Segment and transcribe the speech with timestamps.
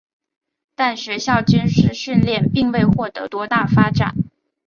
[0.73, 4.15] 但学校军事训练并未获得多大发展。